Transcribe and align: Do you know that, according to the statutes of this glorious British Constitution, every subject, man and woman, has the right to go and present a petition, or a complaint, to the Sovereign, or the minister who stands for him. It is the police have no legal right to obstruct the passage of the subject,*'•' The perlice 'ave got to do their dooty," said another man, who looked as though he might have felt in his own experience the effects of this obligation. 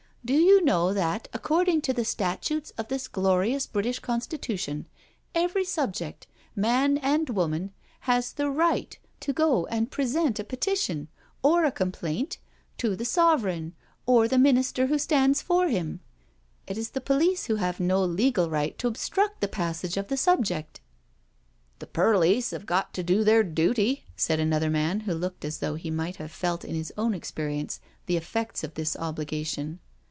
Do 0.23 0.33
you 0.35 0.63
know 0.63 0.93
that, 0.93 1.27
according 1.33 1.81
to 1.81 1.93
the 1.93 2.05
statutes 2.05 2.69
of 2.77 2.89
this 2.89 3.07
glorious 3.07 3.65
British 3.65 3.97
Constitution, 3.97 4.85
every 5.33 5.65
subject, 5.65 6.27
man 6.55 6.99
and 6.99 7.27
woman, 7.31 7.73
has 8.01 8.31
the 8.31 8.47
right 8.47 8.99
to 9.19 9.33
go 9.33 9.65
and 9.65 9.89
present 9.89 10.37
a 10.37 10.43
petition, 10.43 11.07
or 11.41 11.65
a 11.65 11.71
complaint, 11.71 12.37
to 12.77 12.95
the 12.95 13.03
Sovereign, 13.03 13.73
or 14.05 14.27
the 14.27 14.37
minister 14.37 14.85
who 14.85 14.99
stands 14.99 15.41
for 15.41 15.69
him. 15.69 16.01
It 16.67 16.77
is 16.77 16.91
the 16.91 17.01
police 17.01 17.47
have 17.47 17.79
no 17.79 18.05
legal 18.05 18.47
right 18.47 18.77
to 18.77 18.87
obstruct 18.87 19.41
the 19.41 19.47
passage 19.47 19.97
of 19.97 20.07
the 20.07 20.17
subject,*'•' 20.17 20.81
The 21.79 21.87
perlice 21.87 22.53
'ave 22.53 22.65
got 22.65 22.93
to 22.93 23.01
do 23.01 23.23
their 23.23 23.43
dooty," 23.43 24.03
said 24.15 24.39
another 24.39 24.69
man, 24.69 25.01
who 25.01 25.15
looked 25.15 25.43
as 25.43 25.57
though 25.57 25.73
he 25.73 25.89
might 25.89 26.17
have 26.17 26.31
felt 26.31 26.63
in 26.63 26.75
his 26.75 26.93
own 26.95 27.15
experience 27.15 27.79
the 28.05 28.17
effects 28.17 28.63
of 28.63 28.75
this 28.75 28.95
obligation. 28.95 29.79